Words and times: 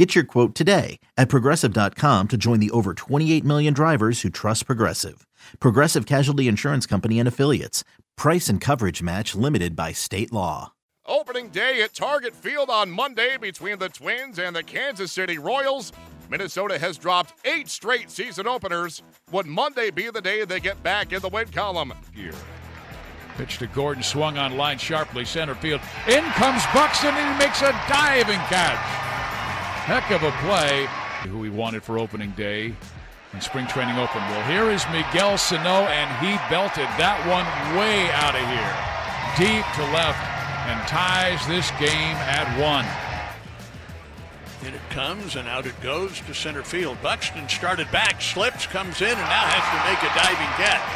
Get 0.00 0.14
your 0.14 0.24
quote 0.24 0.54
today 0.54 0.98
at 1.18 1.28
progressive.com 1.28 2.28
to 2.28 2.38
join 2.38 2.58
the 2.58 2.70
over 2.70 2.94
28 2.94 3.44
million 3.44 3.74
drivers 3.74 4.22
who 4.22 4.30
trust 4.30 4.64
Progressive. 4.64 5.26
Progressive 5.58 6.06
Casualty 6.06 6.48
Insurance 6.48 6.86
Company 6.86 7.18
and 7.18 7.28
Affiliates. 7.28 7.84
Price 8.16 8.48
and 8.48 8.62
coverage 8.62 9.02
match 9.02 9.34
limited 9.34 9.76
by 9.76 9.92
state 9.92 10.32
law. 10.32 10.72
Opening 11.04 11.50
day 11.50 11.82
at 11.82 11.92
Target 11.92 12.34
Field 12.34 12.70
on 12.70 12.90
Monday 12.90 13.36
between 13.36 13.78
the 13.78 13.90
Twins 13.90 14.38
and 14.38 14.56
the 14.56 14.62
Kansas 14.62 15.12
City 15.12 15.36
Royals. 15.36 15.92
Minnesota 16.30 16.78
has 16.78 16.96
dropped 16.96 17.34
eight 17.44 17.68
straight 17.68 18.10
season 18.10 18.46
openers. 18.46 19.02
Would 19.32 19.44
Monday 19.44 19.90
be 19.90 20.08
the 20.08 20.22
day 20.22 20.46
they 20.46 20.60
get 20.60 20.82
back 20.82 21.12
in 21.12 21.20
the 21.20 21.28
win 21.28 21.48
column? 21.48 21.92
Here. 22.14 22.32
Pitch 23.36 23.58
to 23.58 23.66
Gordon, 23.66 24.02
swung 24.02 24.38
on 24.38 24.56
line 24.56 24.78
sharply, 24.78 25.26
center 25.26 25.54
field. 25.56 25.82
In 26.08 26.24
comes 26.24 26.62
Buxton, 26.72 27.12
and 27.12 27.34
he 27.34 27.44
makes 27.44 27.60
a 27.60 27.72
diving 27.86 28.40
catch. 28.48 29.09
Heck 29.90 30.12
of 30.12 30.22
a 30.22 30.30
play. 30.46 30.86
Who 31.26 31.40
we 31.40 31.50
wanted 31.50 31.82
for 31.82 31.98
opening 31.98 32.30
day 32.38 32.72
and 33.32 33.42
spring 33.42 33.66
training 33.66 33.98
open. 33.98 34.22
Well, 34.30 34.46
here 34.46 34.70
is 34.70 34.86
Miguel 34.94 35.36
Sano, 35.36 35.90
and 35.90 36.06
he 36.22 36.38
belted 36.46 36.86
that 36.94 37.18
one 37.26 37.42
way 37.74 38.06
out 38.14 38.38
of 38.38 38.46
here. 38.46 38.70
Deep 39.34 39.66
to 39.74 39.84
left 39.90 40.22
and 40.70 40.78
ties 40.86 41.42
this 41.50 41.74
game 41.82 42.14
at 42.22 42.46
one. 42.54 42.86
In 44.62 44.78
it 44.78 44.90
comes, 44.94 45.34
and 45.34 45.48
out 45.48 45.66
it 45.66 45.74
goes 45.82 46.20
to 46.20 46.34
center 46.38 46.62
field. 46.62 47.02
Buxton 47.02 47.48
started 47.48 47.90
back, 47.90 48.22
slips, 48.22 48.70
comes 48.70 49.02
in, 49.02 49.10
and 49.10 49.26
now 49.26 49.42
has 49.50 49.66
to 49.74 49.80
make 49.90 49.98
a 50.06 50.14
diving 50.14 50.54
catch. 50.54 50.86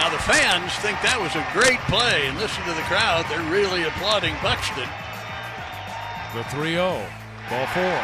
Now 0.00 0.08
the 0.08 0.24
fans 0.24 0.72
think 0.80 0.96
that 1.04 1.20
was 1.20 1.36
a 1.36 1.44
great 1.52 1.80
play, 1.92 2.24
and 2.24 2.40
listen 2.40 2.64
to 2.64 2.72
the 2.72 2.88
crowd. 2.88 3.28
They're 3.28 3.52
really 3.52 3.84
applauding 3.84 4.32
Buxton. 4.40 4.88
The 6.32 6.42
3 6.56 6.80
0. 6.80 7.04
Ball 7.48 7.66
four. 7.68 7.98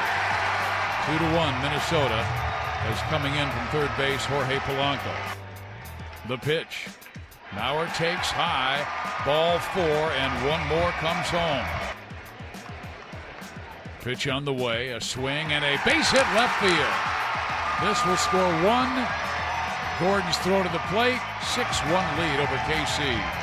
Two 1.07 1.19
to 1.19 1.35
one, 1.35 1.55
Minnesota 1.63 2.25
is 2.93 2.99
coming 3.11 3.35
in 3.35 3.51
from 3.51 3.67
third 3.69 3.91
base, 3.97 4.25
Jorge 4.25 4.59
Polanco. 4.59 5.13
The 6.29 6.39
pitch. 6.39 6.87
Mauer 7.51 7.93
takes 7.97 8.31
high. 8.31 8.87
Ball 9.27 9.59
four, 9.75 10.13
and 10.15 10.31
one 10.47 10.63
more 10.69 10.93
comes 11.03 11.27
home. 11.27 11.67
Pitch 14.03 14.29
on 14.29 14.45
the 14.45 14.53
way, 14.53 14.91
a 14.91 15.01
swing, 15.01 15.53
and 15.53 15.65
a 15.65 15.75
base 15.85 16.11
hit 16.11 16.27
left 16.39 16.55
field. 16.63 16.95
This 17.83 17.99
will 18.07 18.17
score 18.17 18.53
one. 18.63 18.95
Gordon's 19.99 20.39
throw 20.39 20.63
to 20.63 20.69
the 20.71 20.83
plate, 20.91 21.21
6 21.43 21.81
1 21.81 21.91
lead 21.91 22.39
over 22.39 22.57
KC. 22.71 23.42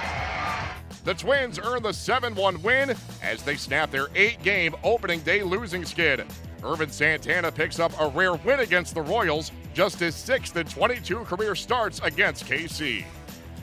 The 1.03 1.13
Twins 1.13 1.59
earn 1.59 1.81
the 1.83 1.93
7 1.93 2.35
1 2.35 2.61
win 2.61 2.95
as 3.23 3.41
they 3.43 3.55
snap 3.55 3.89
their 3.89 4.07
eight 4.15 4.41
game 4.43 4.75
opening 4.83 5.21
day 5.21 5.43
losing 5.43 5.85
skid. 5.85 6.25
Ervin 6.63 6.89
Santana 6.89 7.51
picks 7.51 7.79
up 7.79 7.93
a 7.99 8.09
rare 8.09 8.35
win 8.35 8.59
against 8.59 8.93
the 8.93 9.01
Royals, 9.01 9.51
just 9.73 9.99
his 9.99 10.13
sixth 10.13 10.57
in 10.57 10.67
22 10.67 11.19
career 11.19 11.55
starts 11.55 12.01
against 12.03 12.45
KC. 12.45 13.05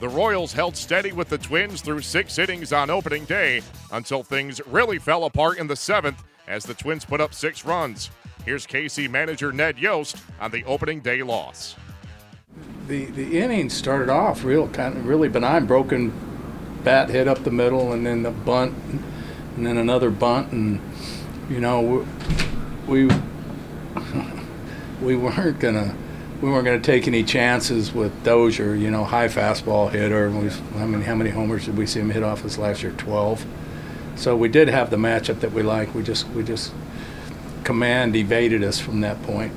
The 0.01 0.09
Royals 0.09 0.53
held 0.53 0.77
steady 0.77 1.13
with 1.13 1.29
the 1.29 1.39
Twins 1.39 1.83
through 1.83 2.03
six 2.03 2.39
innings 2.39 2.73
on 2.73 2.89
opening 2.89 3.25
day 3.25 3.63
until 3.93 4.23
things 4.23 4.61
really 4.67 4.99
fell 4.99 5.25
apart 5.25 5.59
in 5.59 5.67
the 5.67 5.77
seventh 5.77 6.23
as 6.49 6.65
the 6.65 6.75
Twins 6.75 7.05
put 7.05 7.21
up 7.21 7.35
six 7.35 7.65
runs. 7.65 8.11
Here's 8.45 8.67
KC 8.67 9.11
manager 9.11 9.53
Ned 9.53 9.79
Yost 9.79 10.17
on 10.41 10.51
the 10.51 10.65
opening 10.65 11.01
day 11.01 11.23
loss. 11.23 11.77
The 12.89 13.07
the 13.07 13.39
innings 13.39 13.75
started 13.75 14.09
off 14.09 14.45
real 14.45 14.69
kind 14.69 14.97
of 14.97 15.07
really 15.07 15.29
benign, 15.29 15.67
broken 15.67 16.13
bat 16.85 17.11
hit 17.11 17.29
up 17.29 17.45
the 17.45 17.51
middle, 17.51 17.93
and 17.93 18.07
then 18.07 18.23
the 18.23 18.31
bunt, 18.31 18.75
and 19.57 19.67
then 19.67 19.77
another 19.77 20.11
bunt, 20.11 20.53
and 20.53 20.81
you 21.49 21.61
know 21.61 22.07
we 22.87 23.09
we 25.03 25.17
weren't 25.17 25.59
gonna 25.59 25.95
we 26.41 26.51
weren't 26.51 26.65
gonna 26.65 26.81
take 26.81 27.07
any 27.07 27.23
chances 27.23 27.93
with 27.93 28.25
Dozier. 28.25 28.75
You 28.75 28.91
know, 28.91 29.05
high 29.05 29.29
fastball 29.29 29.91
hitter. 29.91 30.31
We, 30.31 30.51
I 30.81 30.87
mean, 30.87 31.03
how 31.03 31.15
many 31.15 31.31
homers 31.31 31.67
did 31.67 31.77
we 31.77 31.87
see 31.87 32.01
him 32.01 32.11
hit 32.11 32.23
off 32.23 32.45
us 32.45 32.59
last 32.59 32.83
year? 32.83 32.93
Twelve. 32.93 33.45
So 34.17 34.37
we 34.37 34.49
did 34.49 34.69
have 34.69 34.91
the 34.91 34.97
matchup 34.97 35.41
that 35.41 35.53
we 35.53 35.63
like. 35.63 35.95
We 35.95 36.03
just 36.03 36.29
we 36.31 36.43
just 36.43 36.73
command 37.65 38.17
evaded 38.17 38.63
us 38.63 38.79
from 38.79 39.01
that 39.01 39.23
point. 39.23 39.53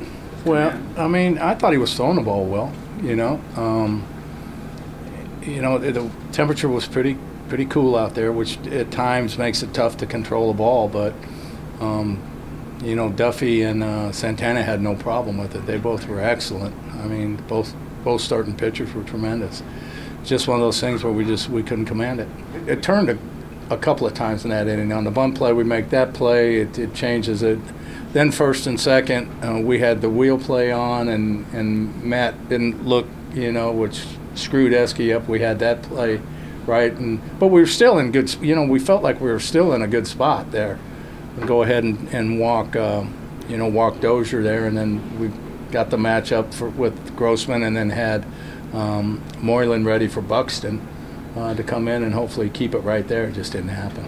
Well, 0.46 0.82
I 0.98 1.08
mean, 1.08 1.38
I 1.38 1.54
thought 1.56 1.74
he 1.74 1.78
was 1.78 1.94
throwing 1.96 2.16
the 2.16 2.22
ball 2.22 2.46
well. 2.46 2.74
You 3.02 3.16
know. 3.16 3.42
Um, 3.56 4.06
you 5.42 5.62
know, 5.62 5.78
the 5.78 6.10
temperature 6.32 6.70
was 6.70 6.88
pretty 6.88 7.18
pretty 7.48 7.66
cool 7.66 7.96
out 7.96 8.14
there, 8.14 8.32
which 8.32 8.58
at 8.68 8.92
times 8.92 9.38
makes 9.38 9.64
it 9.64 9.74
tough 9.74 9.98
to 9.98 10.06
control 10.06 10.52
the 10.52 10.58
ball. 10.58 10.88
But 10.88 11.14
um, 11.80 12.22
you 12.84 12.96
know, 12.96 13.10
Duffy 13.10 13.64
and 13.64 13.84
uh, 13.84 14.12
Santana 14.12 14.64
had 14.64 14.82
no 14.82 14.96
problem 14.96 15.38
with 15.38 15.56
it. 15.56 15.66
They 15.66 15.78
both 15.78 16.08
were 16.08 16.22
excellent. 16.22 16.76
I 16.94 17.08
mean, 17.08 17.36
both 17.48 17.74
both 18.04 18.22
starting 18.22 18.56
pitchers 18.56 18.94
were 18.94 19.04
tremendous. 19.04 19.62
Just 20.24 20.48
one 20.48 20.60
of 20.60 20.66
those 20.66 20.80
things 20.80 21.04
where 21.04 21.14
we 21.14 21.26
just 21.26 21.50
we 21.50 21.64
couldn't 21.64 21.86
command 21.86 22.20
it. 22.20 22.28
It 22.68 22.84
turned 22.84 23.10
a, 23.10 23.18
a 23.70 23.78
couple 23.78 24.08
of 24.08 24.14
times 24.14 24.44
in 24.44 24.52
that 24.52 24.68
inning. 24.68 24.92
On 24.92 25.04
the 25.04 25.12
bunt 25.12 25.36
play, 25.36 25.54
we 25.54 25.64
make 25.64 25.90
that 25.90 26.14
play. 26.14 26.58
It, 26.58 26.78
it 26.78 26.94
changes 26.94 27.44
it. 27.44 27.60
Then 28.14 28.32
first 28.32 28.66
and 28.66 28.80
second, 28.80 29.30
uh, 29.44 29.60
we 29.60 29.80
had 29.80 30.02
the 30.02 30.10
wheel 30.10 30.38
play 30.38 30.72
on, 30.72 31.08
and 31.08 31.46
and 31.54 32.04
Matt 32.04 32.50
didn't 32.50 32.86
look, 32.86 33.08
you 33.34 33.52
know, 33.52 33.72
which 33.72 34.04
screwed 34.40 34.74
Eske 34.74 35.12
up. 35.12 35.28
We 35.28 35.40
had 35.40 35.60
that 35.60 35.84
play 35.84 36.22
right, 36.66 36.94
and 36.94 37.22
but 37.40 37.48
we 37.48 37.62
were 37.62 37.68
still 37.68 37.98
in 38.00 38.12
good. 38.12 38.34
You 38.42 38.56
know, 38.56 38.64
we 38.64 38.80
felt 38.80 39.04
like 39.04 39.20
we 39.20 39.30
were 39.30 39.40
still 39.40 39.74
in 39.74 39.82
a 39.82 39.88
good 39.88 40.08
spot 40.08 40.52
there. 40.52 40.80
And 41.38 41.48
go 41.48 41.64
ahead 41.64 41.84
and, 41.84 42.08
and 42.10 42.40
walk, 42.40 42.76
uh, 42.76 43.06
you 43.48 43.58
know, 43.58 43.68
walk 43.68 44.00
Dozier 44.00 44.42
there, 44.42 44.66
and 44.66 44.76
then 44.76 45.20
we 45.20 45.32
got 45.72 45.90
the 45.90 45.98
match 45.98 46.32
up 46.32 46.54
for, 46.54 46.70
with 46.70 47.16
Grossman, 47.16 47.64
and 47.64 47.78
then 47.78 47.92
had 47.92 48.26
um, 48.74 49.24
Moylan 49.40 49.86
ready 49.86 50.08
for 50.08 50.22
Buxton 50.22 50.86
uh, 51.36 51.54
to 51.54 51.64
come 51.64 51.88
in 51.88 52.04
and 52.04 52.14
hopefully 52.14 52.50
keep 52.50 52.74
it 52.74 52.80
right 52.80 53.08
there. 53.08 53.26
It 53.26 53.34
just 53.34 53.52
didn't 53.52 53.70
happen. 53.70 54.06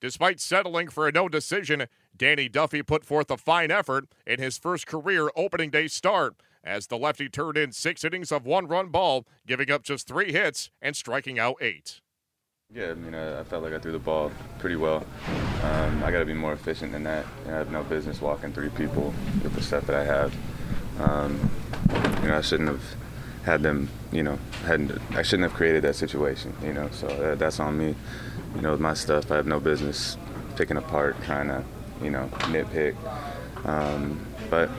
Despite 0.00 0.40
settling 0.40 0.88
for 0.88 1.06
a 1.06 1.12
no 1.12 1.28
decision, 1.28 1.86
Danny 2.16 2.48
Duffy 2.48 2.82
put 2.82 3.04
forth 3.04 3.30
a 3.30 3.36
fine 3.36 3.70
effort 3.70 4.06
in 4.26 4.40
his 4.40 4.56
first 4.56 4.86
career 4.86 5.30
opening 5.36 5.70
day 5.70 5.88
start 5.88 6.36
as 6.62 6.86
the 6.86 6.98
lefty 6.98 7.28
turned 7.28 7.56
in 7.56 7.72
six 7.72 8.04
innings 8.04 8.30
of 8.32 8.46
one 8.46 8.66
run 8.66 8.88
ball, 8.88 9.26
giving 9.46 9.70
up 9.70 9.82
just 9.82 10.06
three 10.06 10.32
hits 10.32 10.70
and 10.80 10.94
striking 10.96 11.38
out 11.38 11.56
eight. 11.60 12.00
Yeah, 12.72 12.90
I 12.90 12.94
mean, 12.94 13.14
I, 13.14 13.40
I 13.40 13.44
felt 13.44 13.64
like 13.64 13.72
I 13.72 13.78
threw 13.78 13.90
the 13.90 13.98
ball 13.98 14.30
pretty 14.60 14.76
well. 14.76 15.04
Um, 15.64 16.04
I 16.04 16.12
got 16.12 16.20
to 16.20 16.24
be 16.24 16.34
more 16.34 16.52
efficient 16.52 16.92
than 16.92 17.02
that. 17.02 17.26
I 17.46 17.50
have 17.50 17.72
no 17.72 17.82
business 17.82 18.20
walking 18.20 18.52
three 18.52 18.68
people 18.68 19.12
with 19.42 19.54
the 19.54 19.62
stuff 19.62 19.86
that 19.86 19.96
I 19.96 20.04
have. 20.04 20.32
Um, 21.00 21.50
you 22.22 22.28
know, 22.28 22.38
I 22.38 22.42
shouldn't 22.42 22.68
have 22.68 22.84
had 23.44 23.62
them. 23.62 23.88
You 24.12 24.22
know, 24.22 24.38
hadn't 24.64 25.00
I 25.16 25.22
shouldn't 25.22 25.50
have 25.50 25.56
created 25.56 25.82
that 25.82 25.96
situation. 25.96 26.54
You 26.62 26.72
know, 26.72 26.88
so 26.92 27.08
that, 27.08 27.40
that's 27.40 27.58
on 27.58 27.76
me. 27.76 27.96
You 28.54 28.60
know, 28.60 28.70
with 28.72 28.80
my 28.80 28.94
stuff, 28.94 29.32
I 29.32 29.36
have 29.36 29.46
no 29.46 29.58
business 29.58 30.16
picking 30.54 30.76
apart, 30.76 31.16
trying 31.24 31.48
to, 31.48 31.64
you 32.02 32.10
know, 32.10 32.28
nitpick. 32.52 32.94
Um, 33.66 34.24
but 34.48 34.70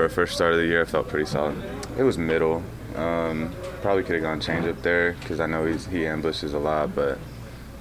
for 0.00 0.06
a 0.06 0.08
first 0.08 0.34
start 0.34 0.54
of 0.54 0.58
the 0.58 0.64
year, 0.64 0.80
I 0.80 0.86
felt 0.86 1.08
pretty 1.08 1.26
solid. 1.26 1.62
It 1.98 2.04
was 2.04 2.16
middle. 2.16 2.62
Um, 2.96 3.54
probably 3.82 4.02
could 4.02 4.14
have 4.14 4.22
gone 4.22 4.40
change 4.40 4.64
up 4.64 4.80
there 4.80 5.12
because 5.20 5.40
I 5.40 5.46
know 5.46 5.66
he's, 5.66 5.84
he 5.84 6.06
ambushes 6.06 6.54
a 6.54 6.58
lot, 6.58 6.94
but 6.94 7.18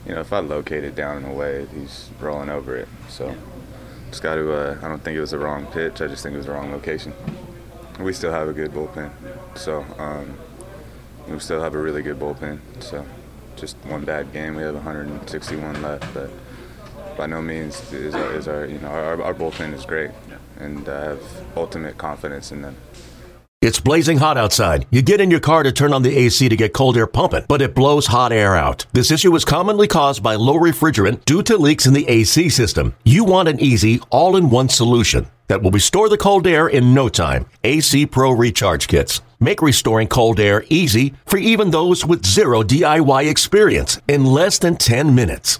you 0.06 0.14
know 0.14 0.20
if 0.20 0.34
I 0.34 0.40
locate 0.40 0.84
it 0.84 0.96
down 0.96 1.24
and 1.24 1.28
away, 1.28 1.66
he's 1.74 2.10
rolling 2.20 2.50
over 2.50 2.76
it. 2.76 2.90
So 3.08 3.34
just 4.10 4.22
got 4.22 4.36
to. 4.36 4.52
Uh, 4.52 4.78
I 4.82 4.90
don't 4.90 5.02
think 5.02 5.16
it 5.16 5.22
was 5.22 5.32
the 5.32 5.40
wrong 5.40 5.66
pitch. 5.68 6.02
I 6.02 6.08
just 6.08 6.22
think 6.22 6.34
it 6.34 6.38
was 6.38 6.48
the 6.48 6.52
wrong 6.52 6.74
location. 6.74 7.14
We 8.02 8.12
still 8.12 8.34
have 8.34 8.50
a 8.50 8.54
good 8.54 8.72
bullpen, 8.72 9.12
so 9.56 9.86
um, 9.98 10.38
we 11.30 11.40
still 11.40 11.62
have 11.62 11.74
a 11.74 11.80
really 11.80 12.02
good 12.02 12.20
bullpen. 12.20 12.60
So 12.82 13.06
just 13.56 13.78
one 13.86 14.04
bad 14.04 14.34
game. 14.34 14.56
We 14.56 14.64
have 14.64 14.76
161 14.76 15.82
left, 15.82 16.14
but 16.14 16.30
by 17.20 17.26
no 17.26 17.42
means 17.42 17.92
is 17.92 18.16
our, 18.16 18.34
is 18.34 18.48
our 18.48 18.66
you 18.66 18.80
know 18.80 18.88
our, 18.88 19.22
our 19.22 19.34
bullpen 19.34 19.74
is 19.74 19.86
great 19.86 20.10
and 20.58 20.88
I 20.88 21.04
have 21.04 21.22
ultimate 21.58 21.98
confidence 21.98 22.54
in 22.54 22.62
them. 22.62 22.78
It's 23.62 23.82
blazing 23.82 24.20
hot 24.20 24.38
outside. 24.38 24.88
You 24.90 25.02
get 25.02 25.20
in 25.20 25.30
your 25.30 25.42
car 25.42 25.64
to 25.64 25.74
turn 25.74 25.92
on 25.92 26.02
the 26.02 26.16
AC 26.16 26.48
to 26.48 26.56
get 26.56 26.74
cold 26.74 26.96
air 26.96 27.08
pumping, 27.08 27.44
but 27.50 27.62
it 27.62 27.76
blows 27.76 28.08
hot 28.08 28.32
air 28.32 28.56
out. 28.56 28.86
This 28.94 29.12
issue 29.12 29.36
is 29.36 29.44
commonly 29.44 29.86
caused 29.86 30.24
by 30.24 30.36
low 30.36 30.58
refrigerant 30.58 31.26
due 31.26 31.44
to 31.44 31.58
leaks 31.58 31.86
in 31.86 31.94
the 31.94 32.08
AC 32.08 32.48
system. 32.48 32.96
You 33.04 33.26
want 33.26 33.50
an 33.50 33.60
easy, 33.60 34.00
all 34.10 34.38
in 34.38 34.50
one 34.50 34.70
solution. 34.70 35.28
that 35.50 35.62
will 35.62 35.72
restore 35.72 36.10
the 36.10 36.18
cold 36.18 36.48
air 36.48 36.68
in 36.68 36.94
no 36.94 37.10
time. 37.10 37.48
AC 37.64 38.06
Pro 38.06 38.32
Recharge 38.32 38.88
Kits. 38.88 39.22
Make 39.42 39.62
restoring 39.62 40.08
cold 40.08 40.40
air 40.40 40.64
easy 40.70 41.16
for 41.26 41.38
even 41.38 41.72
those 41.72 42.06
with 42.06 42.26
zero 42.26 42.64
DIY 42.64 43.30
experience 43.30 44.00
in 44.08 44.26
less 44.26 44.60
than 44.60 44.78
10 44.78 45.14
minutes. 45.14 45.60